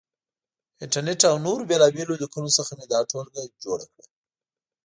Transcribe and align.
انټرنېټ 0.83 1.21
او 1.31 1.35
نورو 1.45 1.67
بېلابېلو 1.69 2.19
لیکنو 2.21 2.49
څخه 2.57 2.71
مې 2.77 2.85
دا 2.93 2.99
ټولګه 3.11 3.43
جوړه 3.63 3.85
کړه. 3.93 4.05